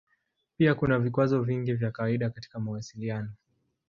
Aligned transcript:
Pia 0.57 0.75
kuna 0.75 0.99
vikwazo 0.99 1.41
vingi 1.41 1.73
vya 1.73 1.91
kawaida 1.91 2.29
katika 2.29 2.59
mawasiliano. 2.59 3.31